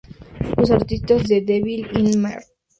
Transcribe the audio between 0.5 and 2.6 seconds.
Los artistas The Devil In Mr.